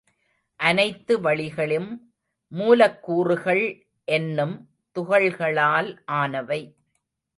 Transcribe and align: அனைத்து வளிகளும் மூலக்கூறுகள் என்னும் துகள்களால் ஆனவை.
அனைத்து 0.59 1.21
வளிகளும் 1.21 1.89
மூலக்கூறுகள் 2.51 3.63
என்னும் 4.07 4.55
துகள்களால் 4.95 5.91
ஆனவை. 6.05 6.61